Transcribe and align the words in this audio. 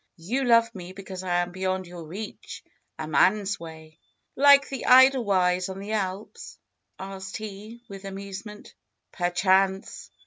You 0.17 0.45
love 0.45 0.73
me 0.73 0.93
because 0.93 1.21
I 1.21 1.35
am 1.43 1.51
beyond 1.51 1.85
your 1.85 2.03
reach. 2.03 2.63
A 2.97 3.07
man's 3.07 3.59
way!" 3.59 3.99
^^Like 4.35 4.67
the 4.67 4.85
Edelweiss 4.85 5.69
on 5.69 5.77
the 5.77 5.91
Alps?" 5.91 6.57
asked 6.97 7.37
he 7.37 7.83
with 7.87 8.03
amusement. 8.05 8.73
Perchance 9.11 10.09